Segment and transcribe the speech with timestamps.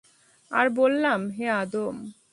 [0.51, 1.95] আর বললাম, হে আদম!